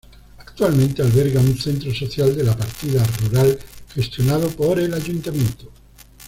[0.39, 3.59] Actualmente alberga un centro social de la partida rural
[3.93, 5.71] gestionado por el ayuntamiento.